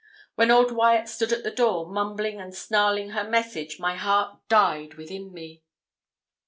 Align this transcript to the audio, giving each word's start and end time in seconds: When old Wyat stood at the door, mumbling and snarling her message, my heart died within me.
When 0.33 0.49
old 0.49 0.71
Wyat 0.71 1.07
stood 1.07 1.31
at 1.31 1.43
the 1.43 1.51
door, 1.51 1.85
mumbling 1.85 2.41
and 2.41 2.55
snarling 2.55 3.09
her 3.11 3.23
message, 3.23 3.79
my 3.79 3.95
heart 3.97 4.39
died 4.49 4.95
within 4.95 5.31
me. 5.31 5.61